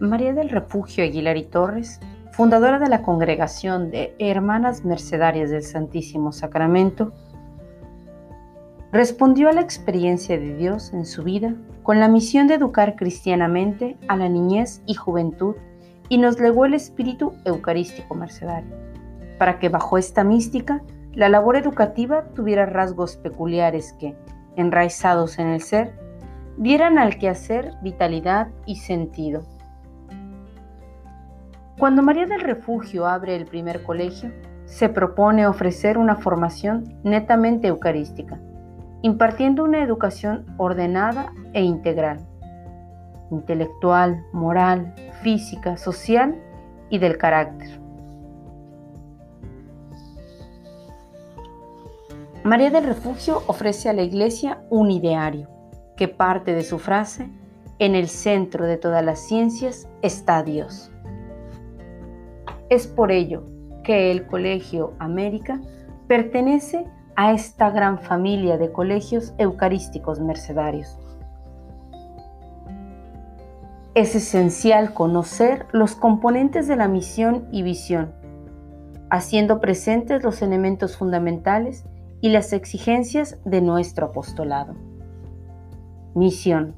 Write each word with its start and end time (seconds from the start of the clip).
María 0.00 0.32
del 0.32 0.50
Refugio 0.50 1.04
Aguilar 1.04 1.36
y 1.36 1.44
Torres, 1.44 2.00
fundadora 2.32 2.78
de 2.78 2.88
la 2.88 3.02
Congregación 3.02 3.90
de 3.90 4.14
Hermanas 4.18 4.84
Mercedarias 4.84 5.50
del 5.50 5.62
Santísimo 5.62 6.32
Sacramento, 6.32 7.12
respondió 8.92 9.48
a 9.48 9.52
la 9.52 9.60
experiencia 9.60 10.38
de 10.38 10.56
Dios 10.56 10.92
en 10.92 11.06
su 11.06 11.22
vida 11.22 11.54
con 11.82 12.00
la 12.00 12.08
misión 12.08 12.46
de 12.46 12.54
educar 12.54 12.96
cristianamente 12.96 13.96
a 14.08 14.16
la 14.16 14.28
niñez 14.28 14.82
y 14.86 14.94
juventud 14.94 15.56
y 16.08 16.18
nos 16.18 16.40
legó 16.40 16.64
el 16.64 16.74
espíritu 16.74 17.32
eucarístico 17.44 18.14
mercedario, 18.14 18.74
para 19.38 19.58
que 19.58 19.68
bajo 19.68 19.98
esta 19.98 20.24
mística 20.24 20.82
la 21.12 21.28
labor 21.28 21.56
educativa 21.56 22.24
tuviera 22.34 22.66
rasgos 22.66 23.16
peculiares 23.16 23.92
que, 23.94 24.16
enraizados 24.56 25.38
en 25.38 25.48
el 25.48 25.60
ser, 25.60 25.94
dieran 26.56 26.98
al 26.98 27.18
quehacer 27.18 27.72
vitalidad 27.82 28.48
y 28.66 28.76
sentido. 28.76 29.42
Cuando 31.78 32.02
María 32.02 32.26
del 32.26 32.40
Refugio 32.40 33.06
abre 33.06 33.34
el 33.34 33.46
primer 33.46 33.82
colegio, 33.82 34.30
se 34.64 34.88
propone 34.88 35.46
ofrecer 35.46 35.98
una 35.98 36.14
formación 36.14 36.84
netamente 37.02 37.66
eucarística, 37.66 38.38
impartiendo 39.02 39.64
una 39.64 39.82
educación 39.82 40.46
ordenada 40.56 41.32
e 41.52 41.62
integral, 41.62 42.20
intelectual, 43.32 44.24
moral, 44.32 44.94
física, 45.22 45.76
social 45.76 46.40
y 46.90 46.98
del 46.98 47.18
carácter. 47.18 47.80
María 52.44 52.70
del 52.70 52.84
Refugio 52.84 53.42
ofrece 53.48 53.88
a 53.88 53.94
la 53.94 54.02
Iglesia 54.02 54.62
un 54.70 54.92
ideario 54.92 55.48
que 55.96 56.06
parte 56.08 56.54
de 56.54 56.62
su 56.62 56.78
frase, 56.78 57.30
en 57.80 57.96
el 57.96 58.08
centro 58.08 58.66
de 58.66 58.76
todas 58.76 59.04
las 59.04 59.18
ciencias 59.18 59.88
está 60.02 60.42
Dios. 60.44 60.93
Es 62.74 62.88
por 62.88 63.12
ello 63.12 63.44
que 63.84 64.10
el 64.10 64.26
Colegio 64.26 64.94
América 64.98 65.60
pertenece 66.08 66.84
a 67.14 67.32
esta 67.32 67.70
gran 67.70 68.00
familia 68.00 68.58
de 68.58 68.72
colegios 68.72 69.32
eucarísticos 69.38 70.18
mercedarios. 70.18 70.98
Es 73.94 74.16
esencial 74.16 74.92
conocer 74.92 75.66
los 75.70 75.94
componentes 75.94 76.66
de 76.66 76.74
la 76.74 76.88
misión 76.88 77.46
y 77.52 77.62
visión, 77.62 78.12
haciendo 79.08 79.60
presentes 79.60 80.24
los 80.24 80.42
elementos 80.42 80.96
fundamentales 80.96 81.84
y 82.20 82.30
las 82.30 82.52
exigencias 82.52 83.38
de 83.44 83.60
nuestro 83.60 84.06
apostolado. 84.06 84.74
Misión. 86.16 86.74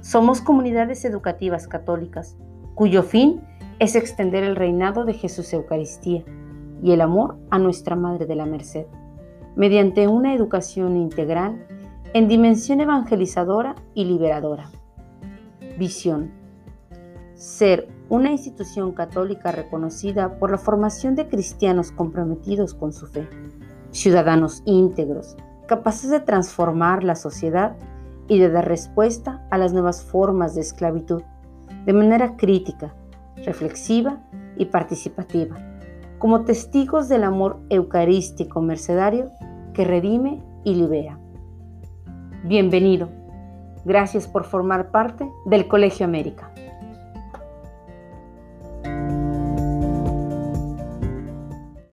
Somos 0.00 0.40
comunidades 0.40 1.04
educativas 1.04 1.68
católicas 1.68 2.36
cuyo 2.74 3.04
fin 3.04 3.42
es 3.80 3.96
extender 3.96 4.44
el 4.44 4.54
reinado 4.54 5.04
de 5.04 5.14
Jesús 5.14 5.52
Eucaristía 5.52 6.22
y 6.82 6.92
el 6.92 7.00
amor 7.00 7.38
a 7.50 7.58
nuestra 7.58 7.96
Madre 7.96 8.26
de 8.26 8.36
la 8.36 8.46
Merced, 8.46 8.86
mediante 9.56 10.06
una 10.06 10.34
educación 10.34 10.96
integral 10.96 11.66
en 12.14 12.28
dimensión 12.28 12.80
evangelizadora 12.80 13.74
y 13.94 14.04
liberadora. 14.04 14.70
Visión. 15.78 16.30
Ser 17.34 17.88
una 18.08 18.30
institución 18.30 18.92
católica 18.92 19.50
reconocida 19.50 20.38
por 20.38 20.50
la 20.50 20.58
formación 20.58 21.16
de 21.16 21.28
cristianos 21.28 21.90
comprometidos 21.90 22.74
con 22.74 22.92
su 22.92 23.06
fe 23.06 23.28
ciudadanos 23.90 24.62
íntegros, 24.66 25.36
capaces 25.66 26.10
de 26.10 26.20
transformar 26.20 27.02
la 27.04 27.16
sociedad 27.16 27.76
y 28.28 28.38
de 28.38 28.48
dar 28.48 28.68
respuesta 28.68 29.44
a 29.50 29.58
las 29.58 29.72
nuevas 29.72 30.02
formas 30.02 30.54
de 30.54 30.60
esclavitud 30.60 31.22
de 31.86 31.92
manera 31.92 32.36
crítica, 32.36 32.94
reflexiva 33.44 34.20
y 34.56 34.66
participativa, 34.66 35.56
como 36.18 36.44
testigos 36.44 37.08
del 37.08 37.24
amor 37.24 37.60
eucarístico 37.70 38.60
mercedario 38.60 39.30
que 39.74 39.84
redime 39.84 40.42
y 40.64 40.74
libera. 40.74 41.18
Bienvenido. 42.44 43.08
Gracias 43.84 44.26
por 44.26 44.44
formar 44.44 44.90
parte 44.90 45.30
del 45.46 45.68
Colegio 45.68 46.04
América. 46.04 46.52